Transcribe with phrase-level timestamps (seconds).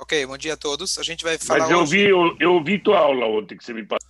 [0.00, 0.98] Ok, bom dia a todos.
[0.98, 1.90] A gente vai falar Mas eu hoje...
[1.90, 4.08] vi, eu, eu ouvi tua aula ontem que você me passou.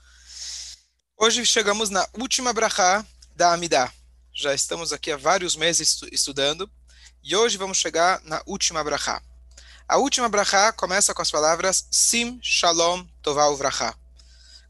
[1.18, 3.92] Hoje chegamos na última brachá da Amidá.
[4.32, 6.70] Já estamos aqui há vários meses estu- estudando
[7.24, 9.20] e hoje vamos chegar na última brachá.
[9.88, 13.92] A última brachá começa com as palavras Sim Shalom Tová Uvrachá.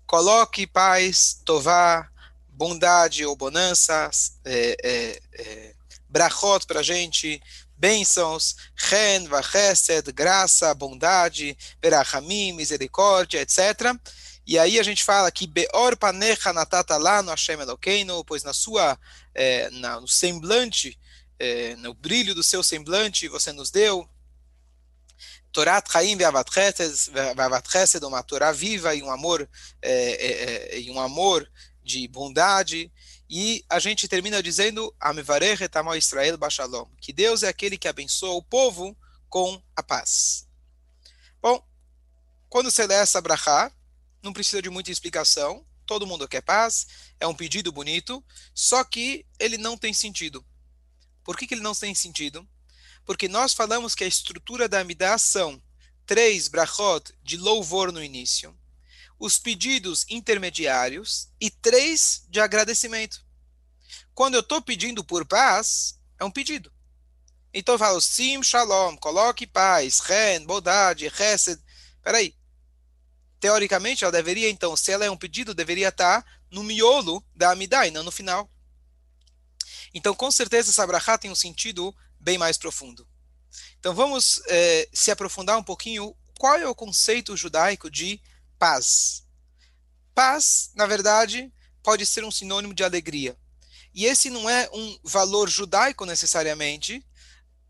[0.06, 2.08] Coloque paz, Tová,
[2.48, 5.74] bondade ou bonanças, é, é, é,
[6.08, 7.40] brachot para a gente,
[7.80, 13.96] bênçãos, ren, vachesed, graça, bondade, verachamim, misericórdia, etc.
[14.46, 18.52] E aí a gente fala que Beor panecha natata lá no Hashem Elokeinu, pois na
[18.52, 18.98] sua,
[19.34, 20.98] eh, na, no semblante,
[21.38, 24.06] eh, no brilho do seu semblante, você nos deu
[25.52, 29.48] Torat Chaim ve'avat chesed, uma Torá viva e um amor,
[29.82, 31.48] eh, eh, eh, e um amor
[31.82, 32.92] de bondade.
[33.32, 34.92] E a gente termina dizendo,
[35.96, 38.96] Israel bashalom, que Deus é aquele que abençoa o povo
[39.28, 40.48] com a paz.
[41.40, 41.64] Bom,
[42.48, 43.70] quando você lê essa brachá,
[44.20, 46.88] não precisa de muita explicação, todo mundo quer paz,
[47.20, 48.20] é um pedido bonito,
[48.52, 50.44] só que ele não tem sentido.
[51.22, 52.44] Por que, que ele não tem sentido?
[53.04, 55.62] Porque nós falamos que a estrutura da Amidah são
[56.04, 58.58] três brachot de louvor no início,
[59.20, 63.22] os pedidos intermediários e três de agradecimento.
[64.14, 66.72] Quando eu estou pedindo por paz, é um pedido.
[67.52, 71.62] Então eu falo sim, shalom, coloque paz, ren, bondade, chesed.
[72.02, 72.34] Peraí,
[73.38, 77.86] teoricamente, ela deveria, então, se ela é um pedido, deveria estar no miolo da Amidá
[77.86, 78.50] e não no final.
[79.92, 83.06] Então, com certeza, essa brachá tem um sentido bem mais profundo.
[83.78, 86.16] Então, vamos eh, se aprofundar um pouquinho.
[86.38, 88.20] Qual é o conceito judaico de
[88.60, 89.24] paz?
[90.14, 91.50] Paz, na verdade,
[91.82, 93.36] pode ser um sinônimo de alegria.
[93.94, 97.04] E esse não é um valor judaico necessariamente.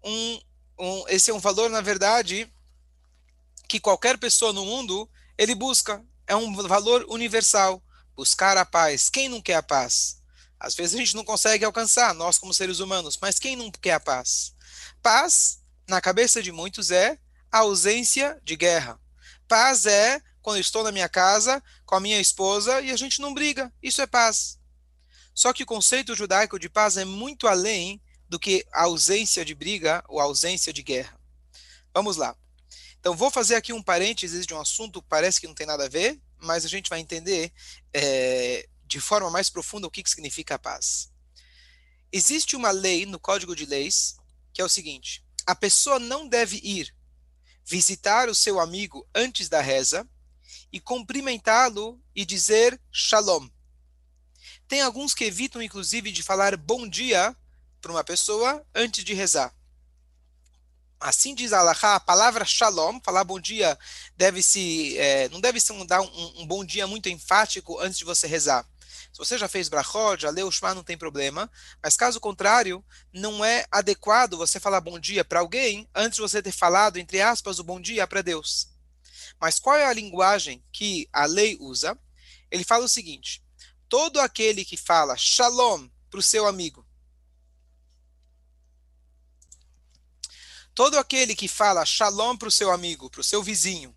[0.04, 0.40] Um,
[0.78, 2.52] um, esse é um valor, na verdade,
[3.68, 6.04] que qualquer pessoa no mundo ele busca.
[6.26, 7.82] É um valor universal.
[8.16, 9.08] Buscar a paz.
[9.08, 10.20] Quem não quer a paz?
[10.58, 13.92] Às vezes a gente não consegue alcançar, nós como seres humanos, mas quem não quer
[13.92, 14.52] a paz?
[15.00, 17.18] Paz, na cabeça de muitos, é
[17.50, 19.00] a ausência de guerra.
[19.48, 23.20] Paz é quando eu estou na minha casa com a minha esposa e a gente
[23.20, 23.72] não briga.
[23.82, 24.58] Isso é paz.
[25.34, 29.54] Só que o conceito judaico de paz é muito além do que a ausência de
[29.54, 31.18] briga ou a ausência de guerra.
[31.92, 32.36] Vamos lá.
[32.98, 35.86] Então, vou fazer aqui um parênteses de um assunto que parece que não tem nada
[35.86, 37.52] a ver, mas a gente vai entender
[37.94, 41.10] é, de forma mais profunda o que, que significa paz.
[42.12, 44.16] Existe uma lei no Código de Leis
[44.52, 46.94] que é o seguinte: a pessoa não deve ir
[47.64, 50.08] visitar o seu amigo antes da reza
[50.72, 53.48] e cumprimentá-lo e dizer shalom.
[54.68, 57.36] Tem alguns que evitam, inclusive, de falar bom dia
[57.80, 59.52] para uma pessoa antes de rezar.
[61.00, 63.76] Assim diz Allah, a palavra shalom, falar bom dia,
[64.16, 68.04] deve se, é, não deve se dar um, um, bom dia muito enfático antes de
[68.04, 68.66] você rezar.
[69.10, 71.50] Se você já fez brachot, já leu o Shema, não tem problema.
[71.82, 76.42] Mas caso contrário, não é adequado você falar bom dia para alguém antes de você
[76.42, 78.68] ter falado, entre aspas, o bom dia para Deus.
[79.38, 81.98] Mas qual é a linguagem que a lei usa?
[82.50, 83.42] Ele fala o seguinte:
[83.88, 86.86] todo aquele que fala shalom para o seu amigo,
[90.74, 93.94] todo aquele que fala shalom para o seu amigo, para o seu vizinho,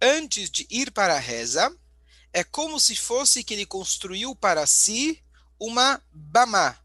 [0.00, 1.74] antes de ir para a reza,
[2.32, 5.24] é como se fosse que ele construiu para si
[5.58, 6.78] uma bamá.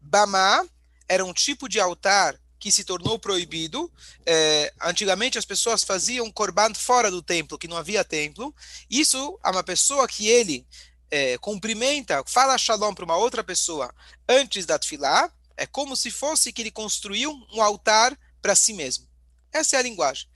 [0.00, 0.66] Bamá
[1.08, 3.92] era um tipo de altar que se tornou proibido.
[4.24, 8.54] É, antigamente as pessoas faziam korban fora do templo, que não havia templo.
[8.88, 10.64] Isso é uma pessoa que ele
[11.10, 13.92] é, cumprimenta, fala shalom para uma outra pessoa
[14.28, 19.08] antes da tefilá, é como se fosse que ele construiu um altar para si mesmo.
[19.52, 20.28] Essa é a linguagem.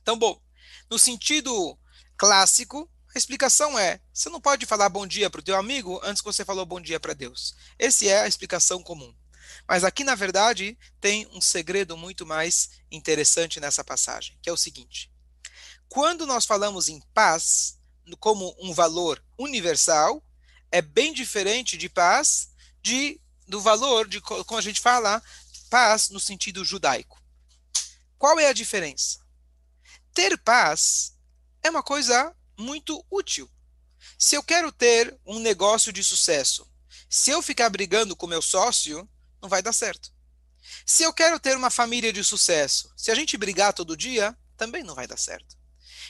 [0.00, 0.40] Então, bom,
[0.88, 1.76] no sentido
[2.16, 6.22] clássico, a explicação é: você não pode falar bom dia para o teu amigo antes
[6.22, 7.56] que você falou bom dia para Deus.
[7.76, 9.12] Essa é a explicação comum.
[9.68, 14.56] Mas aqui, na verdade, tem um segredo muito mais interessante nessa passagem, que é o
[14.56, 15.12] seguinte:
[15.88, 17.78] quando nós falamos em paz
[18.18, 20.24] como um valor universal,
[20.72, 22.50] é bem diferente de paz
[22.80, 25.22] de do valor de como a gente fala
[25.70, 27.22] paz no sentido judaico.
[28.18, 29.20] Qual é a diferença?
[30.14, 31.14] Ter paz
[31.62, 33.50] é uma coisa muito útil.
[34.18, 36.70] Se eu quero ter um negócio de sucesso,
[37.08, 39.08] se eu ficar brigando com meu sócio,
[39.40, 40.12] não vai dar certo.
[40.84, 44.82] Se eu quero ter uma família de sucesso, se a gente brigar todo dia, também
[44.82, 45.56] não vai dar certo.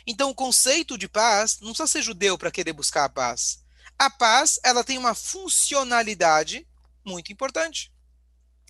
[0.07, 3.63] Então, o conceito de paz não precisa ser judeu para querer buscar a paz.
[3.99, 6.67] A paz, ela tem uma funcionalidade
[7.05, 7.93] muito importante.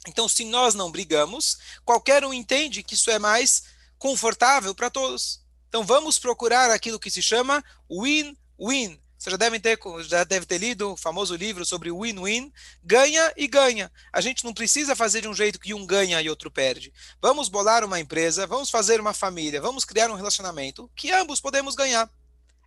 [0.06, 3.64] Então, se nós não brigamos, qualquer um entende que isso é mais
[3.99, 5.43] confortável para todos.
[5.69, 9.00] Então vamos procurar aquilo que se chama win-win.
[9.19, 12.53] Você já deve ter, já deve ter lido o famoso livro sobre win-win,
[12.85, 13.91] ganha e ganha.
[14.12, 16.93] A gente não precisa fazer de um jeito que um ganha e outro perde.
[17.20, 21.75] Vamos bolar uma empresa, vamos fazer uma família, vamos criar um relacionamento que ambos podemos
[21.75, 22.09] ganhar.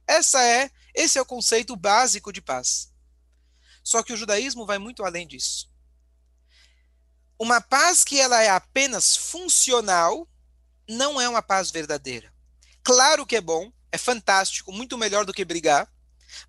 [0.06, 2.92] Essa é, esse é o conceito básico de paz.
[3.81, 5.69] Só que o judaísmo vai muito além disso.
[7.39, 10.27] Uma paz que ela é apenas funcional
[10.88, 12.31] não é uma paz verdadeira.
[12.83, 15.90] Claro que é bom, é fantástico, muito melhor do que brigar,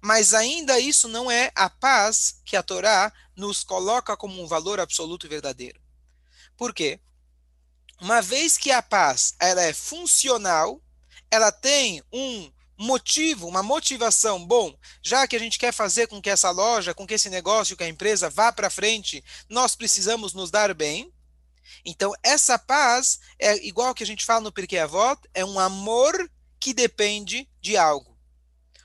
[0.01, 4.81] mas ainda isso não é a paz que a Torá nos coloca como um valor
[4.81, 5.81] absoluto e verdadeiro.
[6.57, 7.01] Por quê?
[8.01, 10.83] Uma vez que a paz ela é funcional,
[11.31, 14.45] ela tem um motivo, uma motivação.
[14.45, 17.77] Bom, já que a gente quer fazer com que essa loja, com que esse negócio,
[17.77, 21.13] que a empresa vá para frente, nós precisamos nos dar bem.
[21.85, 26.31] Então, essa paz é igual que a gente fala no Pirkei Avot, é um amor
[26.59, 28.12] que depende de algo.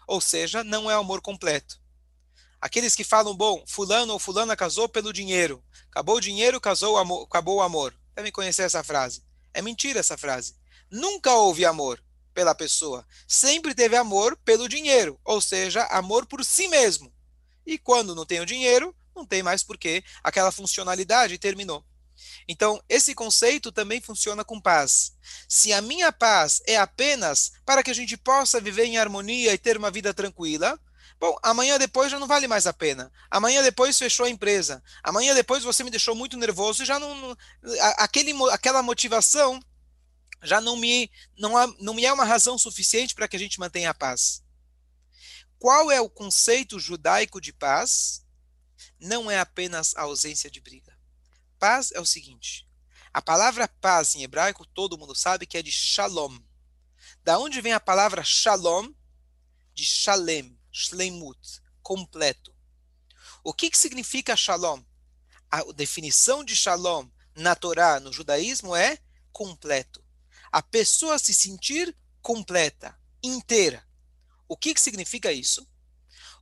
[0.07, 1.79] Ou seja, não é amor completo.
[2.59, 5.63] Aqueles que falam, bom, fulano ou fulana casou pelo dinheiro.
[5.91, 7.93] Acabou o dinheiro, casou o amor, acabou o amor.
[8.15, 9.21] Devem conhecer essa frase.
[9.53, 10.55] É mentira essa frase.
[10.89, 12.01] Nunca houve amor
[12.33, 13.05] pela pessoa.
[13.27, 17.13] Sempre teve amor pelo dinheiro, ou seja, amor por si mesmo.
[17.65, 21.83] E quando não tem o dinheiro, não tem mais porque aquela funcionalidade terminou.
[22.47, 25.13] Então, esse conceito também funciona com paz.
[25.47, 29.57] Se a minha paz é apenas para que a gente possa viver em harmonia e
[29.57, 30.79] ter uma vida tranquila,
[31.19, 33.11] bom, amanhã depois já não vale mais a pena.
[33.29, 34.83] Amanhã depois fechou a empresa.
[35.03, 37.35] Amanhã depois você me deixou muito nervoso e já não,
[37.97, 39.59] aquele, aquela motivação
[40.43, 43.89] já não me, não, não me é uma razão suficiente para que a gente mantenha
[43.89, 44.43] a paz.
[45.59, 48.23] Qual é o conceito judaico de paz?
[48.99, 50.96] Não é apenas a ausência de briga.
[51.59, 52.67] Paz é o seguinte:
[53.13, 56.37] a palavra paz em hebraico todo mundo sabe que é de shalom.
[57.23, 58.91] Da onde vem a palavra shalom?
[59.73, 62.55] De shalem, shlemut, completo.
[63.43, 64.83] O que, que significa shalom?
[65.49, 68.97] A definição de shalom na Torá, no judaísmo, é
[69.31, 70.07] completo
[70.51, 73.85] a pessoa se sentir completa, inteira.
[74.47, 75.67] O que, que significa isso?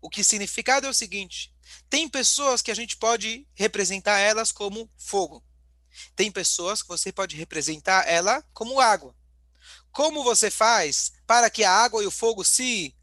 [0.02, 1.54] O que significado é o seguinte:
[1.90, 5.44] tem pessoas que a gente pode representar elas como fogo.
[6.16, 9.16] Tem pessoas que você pode representar ela como água.
[9.92, 12.94] Como você faz para que a água e o fogo se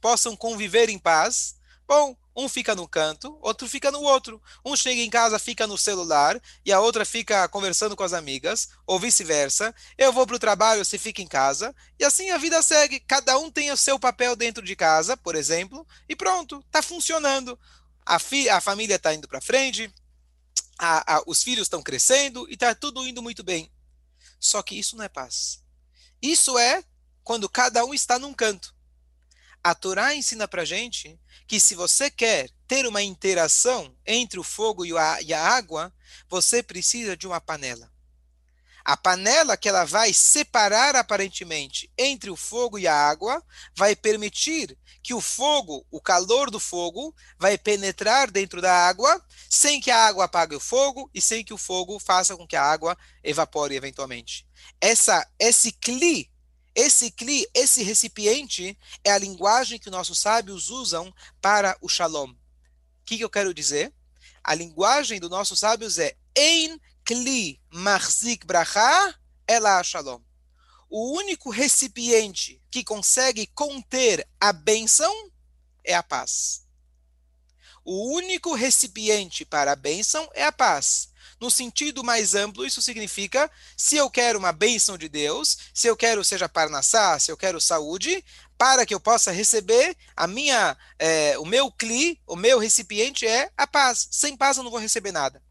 [0.00, 1.56] possam conviver em paz?
[1.86, 4.42] Bom, um fica no canto, outro fica no outro.
[4.64, 8.70] Um chega em casa, fica no celular, e a outra fica conversando com as amigas,
[8.86, 9.74] ou vice-versa.
[9.96, 11.74] Eu vou para o trabalho, você fica em casa.
[11.98, 12.98] E assim a vida segue.
[13.00, 17.58] Cada um tem o seu papel dentro de casa, por exemplo, e pronto, está funcionando.
[18.04, 19.92] A, fi a família está indo para frente,
[20.78, 23.70] a, a, os filhos estão crescendo e está tudo indo muito bem.
[24.38, 25.62] Só que isso não é paz.
[26.20, 26.84] Isso é
[27.22, 28.74] quando cada um está num canto.
[29.62, 34.84] A Torá ensina para gente que se você quer ter uma interação entre o fogo
[34.84, 35.92] e a, e a água,
[36.28, 37.93] você precisa de uma panela.
[38.84, 43.42] A panela que ela vai separar aparentemente entre o fogo e a água
[43.74, 49.80] vai permitir que o fogo, o calor do fogo, vai penetrar dentro da água sem
[49.80, 52.62] que a água apague o fogo e sem que o fogo faça com que a
[52.62, 54.46] água evapore eventualmente.
[54.80, 56.30] Essa, esse cli
[56.74, 62.30] esse cli, esse recipiente, é a linguagem que nossos sábios usam para o shalom.
[62.30, 62.36] O
[63.06, 63.94] que, que eu quero dizer?
[64.42, 69.14] A linguagem dos nossos sábios é Ein kli marzik bracha
[69.46, 70.20] ela shalom.
[70.88, 75.12] O único recipiente que consegue conter a bênção
[75.84, 76.64] é a paz.
[77.84, 81.12] O único recipiente para a bênção é a paz.
[81.40, 85.96] No sentido mais amplo, isso significa, se eu quero uma bênção de Deus, se eu
[85.96, 88.24] quero, seja parnassá, se eu quero saúde,
[88.56, 93.50] para que eu possa receber a minha, é, o meu cli, o meu recipiente é
[93.56, 94.08] a paz.
[94.10, 95.42] Sem paz eu não vou receber nada.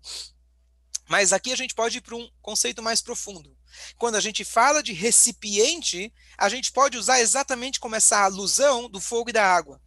[1.07, 3.55] Mas aqui a gente pode ir para um conceito mais profundo.
[3.97, 8.99] Quando a gente fala de recipiente, a gente pode usar exatamente como essa alusão do
[8.99, 9.81] fogo e da água.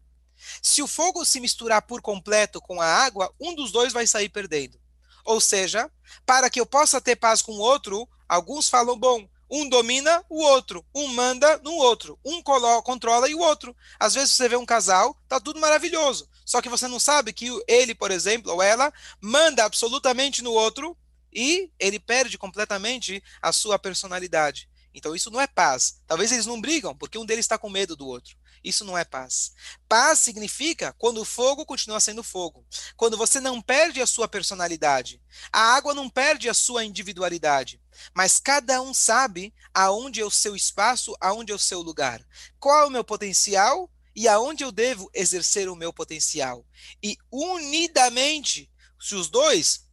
[0.63, 4.29] Se o fogo se misturar por completo com a água, um dos dois vai sair
[4.29, 4.79] perdendo.
[5.25, 5.91] Ou seja,
[6.25, 10.43] para que eu possa ter paz com o outro, alguns falam, bom, um domina o
[10.43, 13.75] outro, um manda no outro, um controla e o outro.
[13.99, 17.49] Às vezes você vê um casal, tá tudo maravilhoso, só que você não sabe que
[17.67, 20.97] ele, por exemplo, ou ela, manda absolutamente no outro
[21.37, 24.71] e ele perde completamente a sua personalidade.
[24.95, 26.01] Então isso não é paz.
[26.07, 28.35] Talvez eles não brigam, porque um deles está com medo do outro.
[28.65, 29.53] Isso não é paz.
[29.87, 32.67] Paz significa quando o fogo continua sendo fogo.
[32.97, 35.23] Quando você não perde a sua personalidade.
[35.53, 37.81] A água não perde a sua individualidade.
[38.15, 42.27] Mas cada um sabe aonde é o seu espaço, aonde é o seu lugar.
[42.59, 46.67] Qual é o meu potencial e aonde eu devo exercer o meu potencial.
[47.03, 49.86] E unidamente, se os dois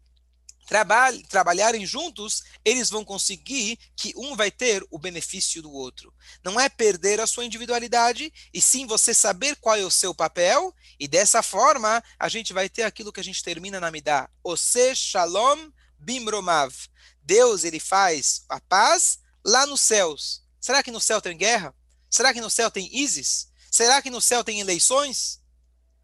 [0.65, 6.13] trabalharem juntos, eles vão conseguir que um vai ter o benefício do outro.
[6.43, 10.73] Não é perder a sua individualidade, e sim você saber qual é o seu papel,
[10.99, 14.29] e dessa forma a gente vai ter aquilo que a gente termina na Midah.
[14.43, 16.73] Ose Shalom Bimromav.
[17.21, 20.43] Deus ele faz a paz lá nos céus.
[20.59, 21.73] Será que no céu tem guerra?
[22.09, 23.49] Será que no céu tem ISIS?
[23.71, 25.41] Será que no céu tem eleições?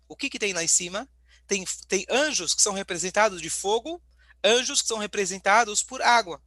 [0.07, 1.07] O que, que tem lá em cima?
[1.47, 4.01] Tem, tem anjos que são representados de fogo
[4.43, 6.41] anjos que são representados por água.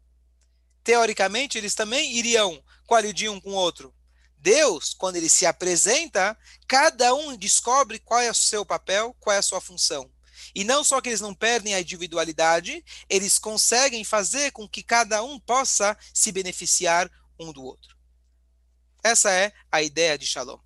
[0.85, 3.95] Teoricamente, eles também iriam coalidir um com o outro.
[4.37, 9.39] Deus, quando ele se apresenta, cada um descobre qual é o seu papel, qual é
[9.39, 10.11] a sua função.
[10.55, 15.23] E não só que eles não perdem a individualidade, eles conseguem fazer com que cada
[15.23, 17.97] um possa se beneficiar um do outro.
[19.03, 20.59] Essa é a ideia de Shalom.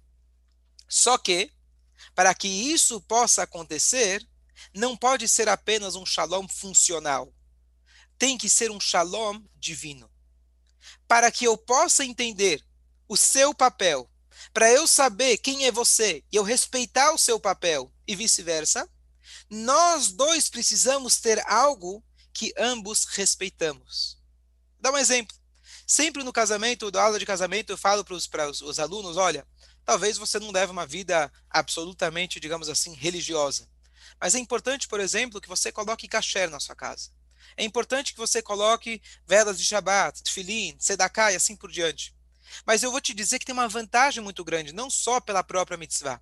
[0.88, 1.52] Só que,
[2.14, 4.26] para que isso possa acontecer,
[4.74, 7.32] não pode ser apenas um shalom funcional.
[8.18, 10.10] Tem que ser um shalom divino.
[11.06, 12.64] Para que eu possa entender
[13.08, 14.10] o seu papel,
[14.52, 18.88] para eu saber quem é você e eu respeitar o seu papel e vice-versa,
[19.50, 24.18] nós dois precisamos ter algo que ambos respeitamos.
[24.74, 25.36] Vou dar um exemplo.
[25.86, 28.14] Sempre no casamento, da aula de casamento, eu falo para
[28.48, 29.46] os alunos: olha,
[29.84, 33.68] talvez você não leve uma vida absolutamente, digamos assim, religiosa.
[34.20, 37.10] Mas é importante, por exemplo, que você coloque kasher na sua casa.
[37.56, 42.14] É importante que você coloque velas de Shabbat, Tfilin, Sedaká e assim por diante.
[42.64, 45.76] Mas eu vou te dizer que tem uma vantagem muito grande, não só pela própria
[45.76, 46.20] mitzvah.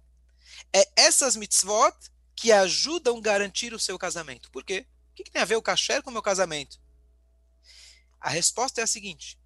[0.73, 1.95] É essas mitzvot
[2.35, 4.51] que ajudam a garantir o seu casamento.
[4.51, 4.87] Por quê?
[5.13, 6.81] O que tem a ver o kasher com o meu casamento?
[8.21, 9.39] A resposta é a seguinte: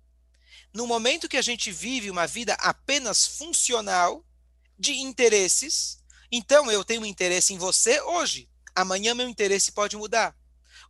[0.72, 4.24] no momento que a gente vive uma vida apenas funcional,
[4.78, 5.98] de interesses,
[6.30, 8.48] então, eu tenho um interesse em você hoje.
[8.74, 10.36] Amanhã meu interesse pode mudar.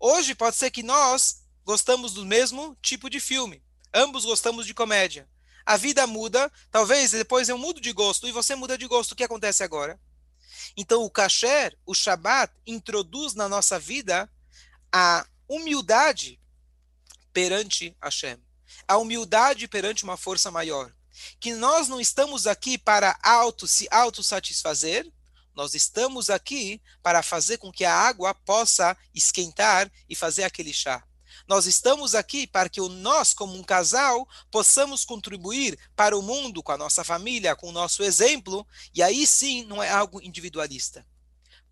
[0.01, 3.63] Hoje pode ser que nós gostamos do mesmo tipo de filme.
[3.95, 5.29] Ambos gostamos de comédia.
[5.65, 9.13] A vida muda, talvez depois eu mudo de gosto e você muda de gosto.
[9.13, 10.01] O que acontece agora?
[10.77, 14.31] Então, o kasher, o Shabat, introduz na nossa vida
[14.93, 16.41] a humildade
[17.33, 18.39] perante Hashem.
[18.87, 20.93] A humildade perante uma força maior.
[21.41, 25.11] Que nós não estamos aqui para auto se autossatisfazer,
[25.59, 31.03] nós estamos aqui para fazer com que a água possa esquentar e fazer aquele chá.
[31.49, 36.71] Nós estamos aqui para que nós, como um casal, possamos contribuir para o mundo com
[36.71, 41.05] a nossa família, com o nosso exemplo, e aí sim não é algo individualista.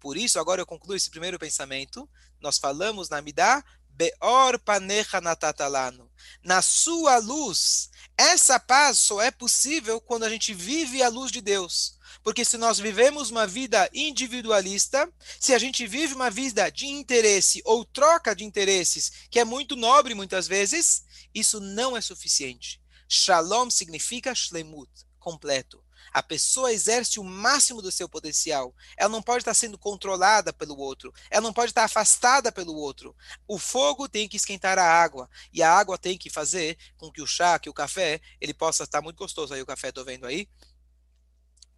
[0.00, 2.11] Por isso, agora eu concluo esse primeiro pensamento.
[2.40, 6.11] Nós falamos na Midah, Beor panecha natatalano.
[6.43, 7.88] Na sua luz,
[8.19, 11.96] essa paz só é possível quando a gente vive a luz de Deus.
[12.26, 17.62] Porque se nós vivemos uma vida individualista, se a gente vive uma vida de interesse
[17.64, 22.83] ou troca de interesses, que é muito nobre muitas vezes, isso não é suficiente.
[23.09, 24.90] Shalom significa shlemut,
[25.21, 25.80] completo.
[26.12, 28.75] A pessoa exerce o máximo do seu potencial.
[28.97, 31.12] Ela não pode estar sendo controlada pelo outro.
[31.30, 33.14] Ela não pode estar afastada pelo outro.
[33.47, 35.30] O fogo tem que esquentar a água.
[35.52, 38.83] E a água tem que fazer com que o chá, que o café, ele possa
[38.83, 39.54] estar muito gostoso.
[39.54, 40.49] Aí o café, estou vendo aí.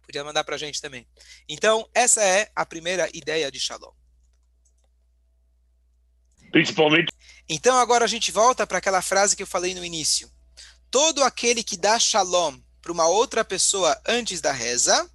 [0.09, 1.07] Podia mandar para a gente também.
[1.47, 3.91] Então, essa é a primeira ideia de Shalom.
[6.51, 7.13] Principalmente.
[7.47, 10.27] Então, agora a gente volta para aquela frase que eu falei no início.
[10.89, 15.07] Todo aquele que dá Shalom para uma outra pessoa antes da reza,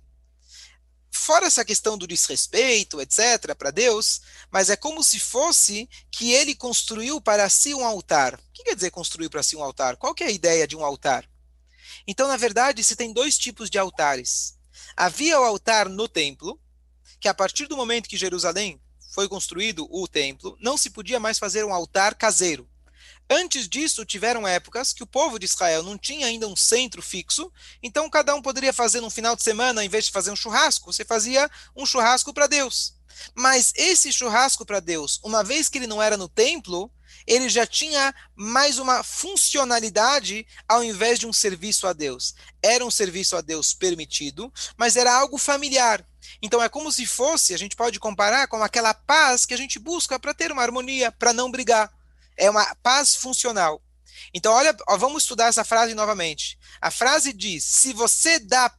[1.11, 6.55] fora essa questão do desrespeito, etc., para Deus, mas é como se fosse que ele
[6.55, 8.35] construiu para si um altar.
[8.35, 9.97] O que quer dizer construir para si um altar?
[9.97, 11.29] Qual que é a ideia de um altar?
[12.07, 14.55] Então, na verdade, se tem dois tipos de altares.
[14.97, 16.61] Havia o altar no templo,
[17.21, 18.81] que a partir do momento que Jerusalém
[19.13, 22.69] foi construído o templo, não se podia mais fazer um altar caseiro.
[23.29, 27.51] Antes disso, tiveram épocas que o povo de Israel não tinha ainda um centro fixo,
[27.83, 30.93] então cada um poderia fazer no final de semana, em vez de fazer um churrasco,
[30.93, 32.95] você fazia um churrasco para Deus.
[33.35, 36.91] Mas esse churrasco para Deus, uma vez que ele não era no templo,
[37.27, 42.35] ele já tinha mais uma funcionalidade ao invés de um serviço a Deus.
[42.63, 46.05] Era um serviço a Deus permitido, mas era algo familiar.
[46.43, 49.79] Então é como se fosse, a gente pode comparar com aquela paz que a gente
[49.79, 51.93] busca para ter uma harmonia, para não brigar.
[52.37, 53.81] É uma paz funcional.
[54.33, 56.59] Então, olha, ó, vamos estudar essa frase novamente.
[56.81, 58.73] A frase diz: se você dá,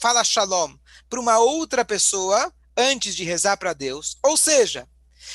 [0.00, 0.74] fala shalom
[1.08, 4.88] para uma outra pessoa antes de rezar para Deus, ou seja,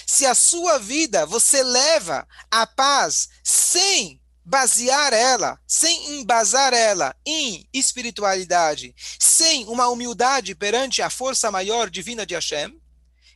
[0.05, 7.67] se a sua vida você leva a paz sem basear ela, sem embasar ela em
[7.74, 12.79] espiritualidade, sem uma humildade perante a força maior divina de Hashem,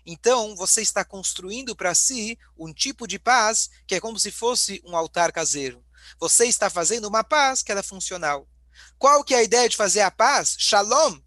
[0.06, 4.82] então você está construindo para si um tipo de paz que é como se fosse
[4.86, 5.84] um altar caseiro.
[6.20, 8.48] Você está fazendo uma paz que é funcional.
[8.98, 10.56] Qual que é a ideia de fazer a paz?
[10.58, 11.20] Shalom.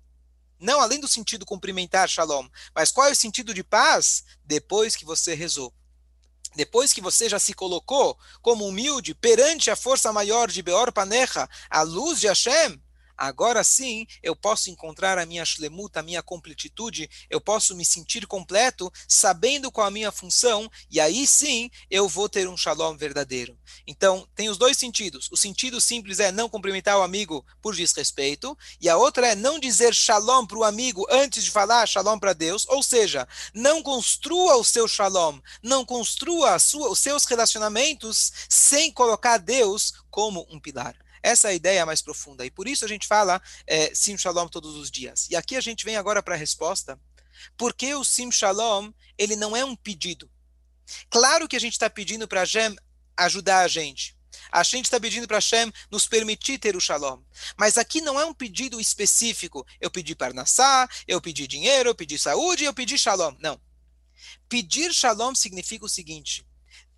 [0.62, 4.22] Não além do sentido cumprimentar shalom, mas qual é o sentido de paz?
[4.44, 5.74] Depois que você rezou.
[6.54, 11.48] Depois que você já se colocou como humilde perante a força maior de Beor Panecha,
[11.68, 12.80] a luz de Hashem,
[13.22, 18.26] agora sim eu posso encontrar a minha shlemut, a minha completitude, eu posso me sentir
[18.26, 23.56] completo, sabendo qual a minha função, e aí sim eu vou ter um shalom verdadeiro.
[23.86, 25.28] Então, tem os dois sentidos.
[25.30, 29.58] O sentido simples é não cumprimentar o amigo por desrespeito, e a outra é não
[29.58, 34.56] dizer shalom para o amigo antes de falar shalom para Deus, ou seja, não construa
[34.56, 40.96] o seu shalom, não construa sua, os seus relacionamentos sem colocar Deus como um pilar.
[41.22, 42.44] Essa é a ideia mais profunda.
[42.44, 45.28] E por isso a gente fala é, Sim Shalom todos os dias.
[45.30, 46.98] E aqui a gente vem agora para a resposta.
[47.56, 50.30] Porque o Sim Shalom, ele não é um pedido.
[51.08, 52.76] Claro que a gente está pedindo para Hashem
[53.16, 54.16] ajudar a gente.
[54.50, 57.22] A gente está pedindo para Hashem nos permitir ter o Shalom.
[57.56, 59.66] Mas aqui não é um pedido específico.
[59.80, 63.34] Eu pedi Parnassá, eu pedi dinheiro, eu pedi saúde, eu pedi Shalom.
[63.38, 63.60] Não.
[64.48, 66.46] Pedir Shalom significa o seguinte: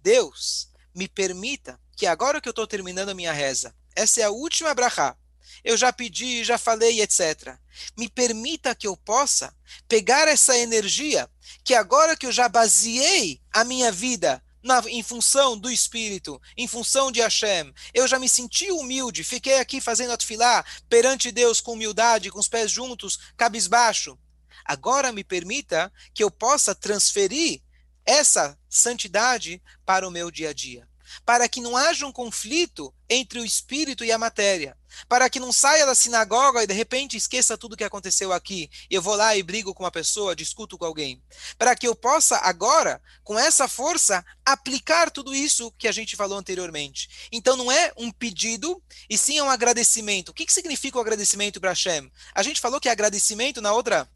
[0.01, 4.31] Deus, me permita que agora que eu estou terminando a minha reza, essa é a
[4.31, 5.17] última brachá.
[5.63, 7.57] Eu já pedi, já falei, etc.
[7.97, 9.55] Me permita que eu possa
[9.89, 11.29] pegar essa energia
[11.65, 16.67] que agora que eu já baseei a minha vida na, em função do Espírito, em
[16.67, 21.61] função de Hashem, eu já me senti humilde, fiquei aqui fazendo a tefilá perante Deus
[21.61, 24.19] com humildade, com os pés juntos, cabisbaixo.
[24.65, 27.63] Agora me permita que eu possa transferir
[28.07, 30.89] essa santidade para o meu dia a dia
[31.25, 34.77] para que não haja um conflito entre o espírito e a matéria,
[35.09, 38.71] para que não saia da sinagoga e de repente esqueça tudo o que aconteceu aqui,
[38.91, 41.23] eu vou lá e brigo com uma pessoa, discuto com alguém,
[41.59, 46.39] para que eu possa agora, com essa força, aplicar tudo isso que a gente falou
[46.39, 47.29] anteriormente.
[47.31, 50.31] Então não é um pedido, e sim é um agradecimento.
[50.31, 52.11] O que, que significa o agradecimento para Hashem?
[52.35, 54.09] A gente falou que é agradecimento na outra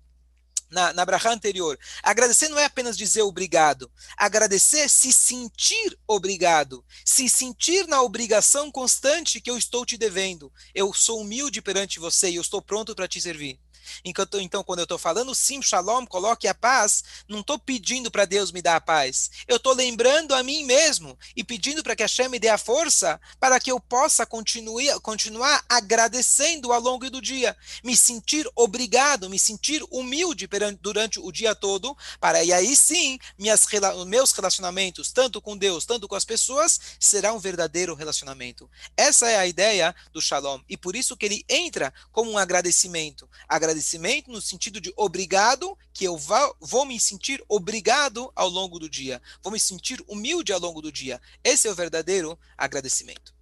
[0.70, 1.78] na, na anterior.
[2.02, 3.90] Agradecer não é apenas dizer obrigado.
[4.16, 6.84] Agradecer é se sentir obrigado.
[7.04, 10.52] Se sentir na obrigação constante que eu estou te devendo.
[10.74, 13.58] Eu sou humilde perante você e eu estou pronto para te servir.
[14.04, 18.24] Enquanto, então, quando eu estou falando sim, shalom, coloque a paz, não estou pedindo para
[18.24, 19.30] Deus me dar a paz.
[19.46, 23.20] Eu estou lembrando a mim mesmo e pedindo para que Hashem me dê a força
[23.38, 27.56] para que eu possa continuar agradecendo ao longo do dia.
[27.82, 30.48] Me sentir obrigado, me sentir humilde
[30.80, 33.66] durante o dia todo, para e aí sim, minhas,
[34.06, 38.70] meus relacionamentos, tanto com Deus, tanto com as pessoas, será um verdadeiro relacionamento.
[38.96, 40.60] Essa é a ideia do shalom.
[40.68, 43.28] E por isso que ele entra como um agradecimento.
[43.48, 46.18] Agradecimento agradecimento no sentido de obrigado, que eu
[46.60, 50.90] vou me sentir obrigado ao longo do dia, vou me sentir humilde ao longo do
[50.90, 51.20] dia.
[51.42, 53.34] Esse é o verdadeiro agradecimento.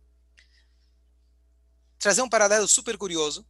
[1.98, 3.44] Trazer um paralelo super curioso.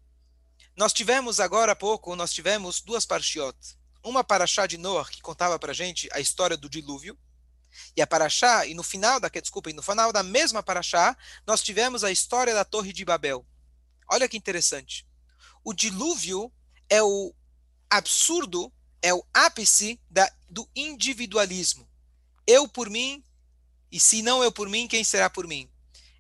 [0.77, 3.57] Nós tivemos agora há pouco, nós tivemos duas parshiot.
[4.03, 7.19] Uma paraxá de Noah, que contava para gente a história do dilúvio,
[7.97, 11.63] e a paraxá, e no final da, desculpa, e no final da mesma paraxá, nós
[11.63, 13.45] tivemos a história da Torre de Babel.
[14.09, 15.07] Olha que interessante.
[15.65, 16.53] O dilúvio
[16.89, 17.35] é o
[17.91, 18.73] absurdo,
[19.03, 21.89] é o ápice da, do individualismo.
[22.47, 23.23] Eu por mim,
[23.91, 25.71] e se não eu por mim, quem será por mim?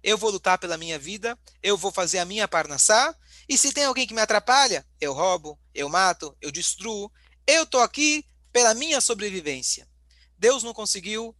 [0.02, 3.14] Eu vou lutar pela minha vida, eu vou fazer a minha parnassá,
[3.48, 7.10] e se tem alguém que me atrapalha, eu roubo, eu mato, eu destruo.
[7.46, 9.88] Eu estou aqui pela minha sobrevivência.
[10.38, 11.34] Deus não conseguiu,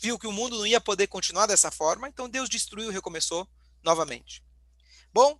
[0.00, 3.48] viu que o mundo não ia poder continuar dessa forma, então Deus destruiu e recomeçou
[3.82, 4.42] novamente.
[5.12, 5.38] Bom,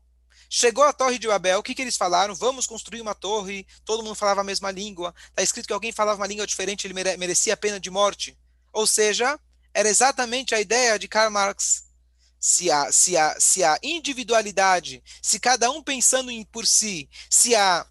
[0.52, 2.34] Chegou a Torre de Babel, o que, que eles falaram?
[2.34, 5.14] Vamos construir uma torre, todo mundo falava a mesma língua.
[5.28, 8.36] Está escrito que alguém falava uma língua diferente, ele merecia a pena de morte.
[8.72, 9.38] Ou seja,
[9.72, 11.84] era exatamente a ideia de Karl Marx.
[12.40, 17.54] Se a, se a, se a individualidade, se cada um pensando em por si, se
[17.54, 17.86] a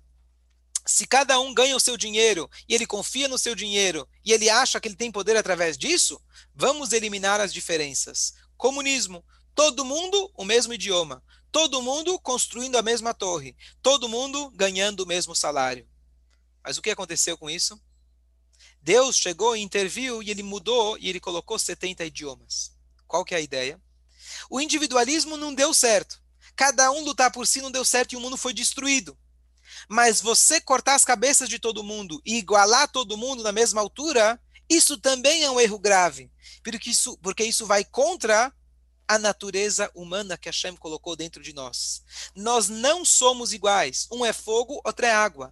[0.85, 4.49] se cada um ganha o seu dinheiro e ele confia no seu dinheiro e ele
[4.49, 6.19] acha que ele tem poder através disso,
[6.53, 8.33] vamos eliminar as diferenças.
[8.57, 15.01] Comunismo, todo mundo o mesmo idioma, Todo mundo construindo a mesma torre, todo mundo ganhando
[15.01, 15.87] o mesmo salário.
[16.63, 17.79] Mas o que aconteceu com isso?
[18.81, 22.71] Deus chegou e interviu e ele mudou e ele colocou 70 idiomas.
[23.07, 23.81] Qual que é a ideia?
[24.49, 26.21] O individualismo não deu certo.
[26.55, 29.17] Cada um lutar por si não deu certo e o mundo foi destruído.
[29.87, 34.39] Mas você cortar as cabeças de todo mundo e igualar todo mundo na mesma altura,
[34.69, 36.31] isso também é um erro grave.
[36.63, 38.53] Porque isso, porque isso vai contra
[39.09, 42.03] a natureza humana que Hashem colocou dentro de nós.
[42.35, 44.07] Nós não somos iguais.
[44.11, 45.51] Um é fogo, outro é água.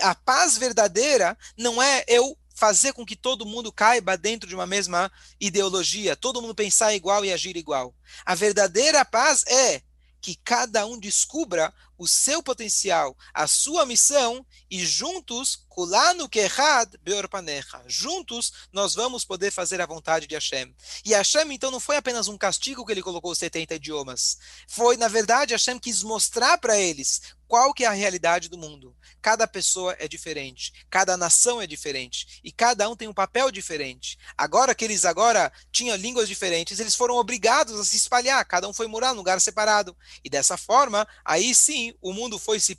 [0.00, 4.66] A paz verdadeira não é eu fazer com que todo mundo caiba dentro de uma
[4.66, 7.94] mesma ideologia, todo mundo pensar igual e agir igual.
[8.24, 9.82] A verdadeira paz é
[10.20, 17.82] que cada um descubra o seu potencial, a sua missão e juntos, kulanu kehad beorpanecha,
[17.86, 20.74] juntos nós vamos poder fazer a vontade de Hashem.
[21.04, 24.38] E Hashem então não foi apenas um castigo que ele colocou 70 idiomas.
[24.68, 28.94] Foi, na verdade, Hashem quis mostrar para eles qual que é a realidade do mundo.
[29.22, 34.18] Cada pessoa é diferente, cada nação é diferente e cada um tem um papel diferente.
[34.36, 38.72] Agora que eles agora tinham línguas diferentes, eles foram obrigados a se espalhar, cada um
[38.72, 39.96] foi morar num lugar separado.
[40.24, 42.78] E dessa forma, aí sim, o mundo foi se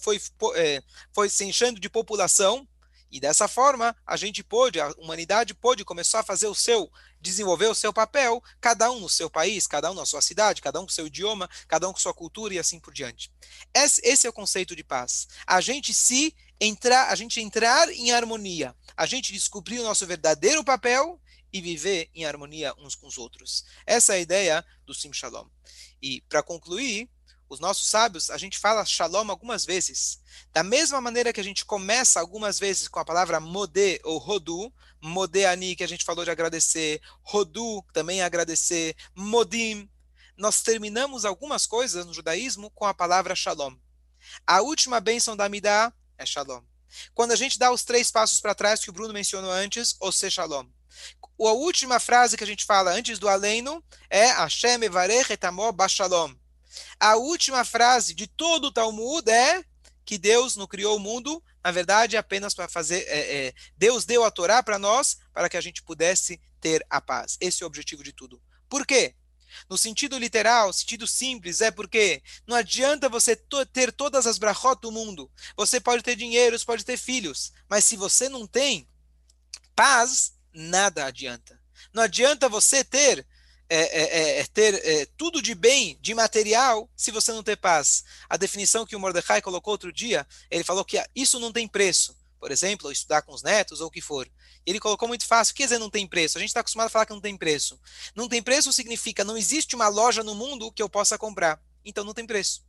[0.00, 0.20] foi,
[0.56, 2.66] é, foi se enchendo de população
[3.14, 6.90] e dessa forma, a gente pôde, a humanidade pôde começar a fazer o seu,
[7.20, 10.80] desenvolver o seu papel, cada um no seu país, cada um na sua cidade, cada
[10.80, 13.30] um com seu idioma, cada um com sua cultura e assim por diante.
[13.72, 15.28] Esse, esse é o conceito de paz.
[15.46, 20.64] A gente se entrar, a gente entrar em harmonia, a gente descobrir o nosso verdadeiro
[20.64, 21.20] papel
[21.52, 23.64] e viver em harmonia uns com os outros.
[23.86, 25.46] Essa é a ideia do Sim Shalom.
[26.02, 27.08] E para concluir,
[27.48, 30.20] os nossos sábios, a gente fala shalom algumas vezes.
[30.52, 34.72] Da mesma maneira que a gente começa algumas vezes com a palavra modé ou rodu,
[35.00, 39.88] modéani, que a gente falou de agradecer, rodu, também agradecer, modim.
[40.36, 43.76] Nós terminamos algumas coisas no judaísmo com a palavra shalom.
[44.46, 46.62] A última bênção da Midah é shalom.
[47.12, 50.10] Quando a gente dá os três passos para trás que o Bruno mencionou antes, ou
[50.10, 50.66] se shalom.
[51.40, 56.34] A última frase que a gente fala antes do aleno é Hashem evarech amor bashalom
[56.98, 59.64] a última frase de todo o Talmud é
[60.04, 63.04] que Deus não criou o mundo, na verdade, apenas para fazer.
[63.08, 67.00] É, é, Deus deu a Torá para nós para que a gente pudesse ter a
[67.00, 67.36] paz.
[67.40, 68.40] Esse é o objetivo de tudo.
[68.68, 69.14] Por quê?
[69.68, 73.36] No sentido literal, sentido simples, é porque não adianta você
[73.72, 75.30] ter todas as brachot do mundo.
[75.56, 78.88] Você pode ter dinheiro, você pode ter filhos, mas se você não tem
[79.74, 81.60] paz, nada adianta.
[81.92, 83.26] Não adianta você ter
[83.68, 87.56] é, é, é, é ter é, tudo de bem, de material, se você não ter
[87.56, 88.04] paz.
[88.28, 92.16] A definição que o Mordecai colocou outro dia, ele falou que isso não tem preço.
[92.38, 94.30] Por exemplo, estudar com os netos ou o que for.
[94.66, 95.52] Ele colocou muito fácil.
[95.52, 96.36] O que dizer não tem preço?
[96.36, 97.80] A gente está acostumado a falar que não tem preço.
[98.14, 101.58] Não tem preço significa não existe uma loja no mundo que eu possa comprar.
[101.82, 102.62] Então não tem preço.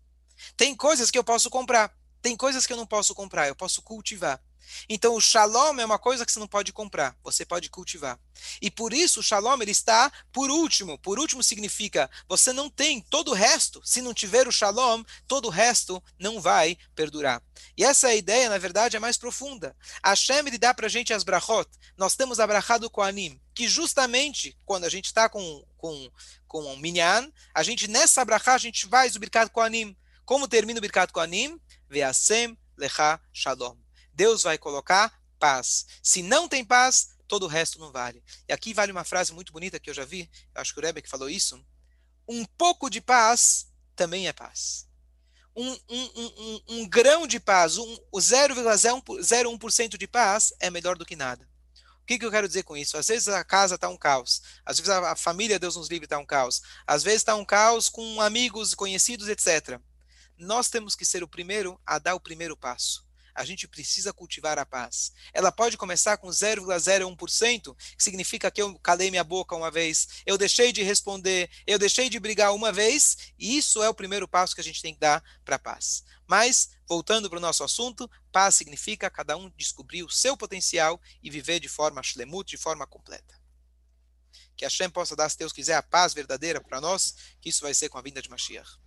[0.56, 1.94] Tem coisas que eu posso comprar.
[2.22, 3.48] Tem coisas que eu não posso comprar.
[3.48, 4.42] Eu posso cultivar.
[4.90, 8.20] Então o shalom é uma coisa que você não pode comprar, você pode cultivar.
[8.62, 10.98] E por isso o shalom ele está por último.
[11.00, 13.82] Por último significa você não tem todo o resto.
[13.84, 17.42] Se não tiver o shalom, todo o resto não vai perdurar.
[17.78, 19.76] E essa ideia, na verdade, é mais profunda.
[20.04, 21.70] Hashem ele dá para a gente as brachot.
[21.98, 22.92] Nós temos a brachá do
[23.54, 26.12] que justamente quando a gente está com, com,
[26.48, 29.96] com minyan, a gente nessa brachá a gente vai o birkat Koanim.
[30.26, 31.60] Como termina o birkat Koanim?
[31.90, 33.85] Veasem lecha shalom.
[34.16, 35.86] Deus vai colocar paz.
[36.02, 38.24] Se não tem paz, todo o resto não vale.
[38.48, 40.84] E aqui vale uma frase muito bonita que eu já vi, eu acho que o
[40.84, 41.64] Rebbe falou isso.
[42.28, 44.88] Um pouco de paz também é paz.
[45.56, 51.06] Um, um, um, um grão de paz, um, o 0,01% de paz é melhor do
[51.06, 51.48] que nada.
[52.02, 52.98] O que, que eu quero dizer com isso?
[52.98, 56.06] Às vezes a casa está um caos, às vezes a, a família, Deus nos livre,
[56.06, 59.80] está um caos, às vezes está um caos com amigos, conhecidos, etc.
[60.38, 63.05] Nós temos que ser o primeiro a dar o primeiro passo
[63.36, 65.12] a gente precisa cultivar a paz.
[65.34, 70.38] Ela pode começar com 0,01%, que significa que eu calei minha boca uma vez, eu
[70.38, 74.56] deixei de responder, eu deixei de brigar uma vez, e isso é o primeiro passo
[74.56, 76.04] que a gente tem que dar para a paz.
[76.26, 81.30] Mas, voltando para o nosso assunto, paz significa cada um descobrir o seu potencial e
[81.30, 83.40] viver de forma shlemut, de forma completa.
[84.56, 87.74] Que Hashem possa dar, se Deus quiser, a paz verdadeira para nós, que isso vai
[87.74, 88.80] ser com a vinda de Mashiach.